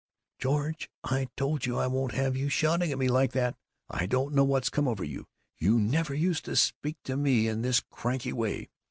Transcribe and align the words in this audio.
"George, 0.39 0.89
I 1.03 1.27
told 1.37 1.67
you, 1.67 1.77
I 1.77 1.85
won't 1.85 2.13
have 2.13 2.35
you 2.35 2.49
shouting 2.49 2.91
at 2.91 2.97
me 2.97 3.07
like 3.07 3.33
that! 3.33 3.55
I 3.87 4.07
don't 4.07 4.33
know 4.33 4.43
what's 4.43 4.71
come 4.71 4.87
over 4.87 5.03
you. 5.03 5.27
You 5.59 5.77
never 5.79 6.15
used 6.15 6.45
to 6.45 6.55
speak 6.55 6.97
to 7.03 7.15
me 7.15 7.47
in 7.47 7.61
this 7.61 7.81
cranky 7.87 8.33
way." 8.33 8.71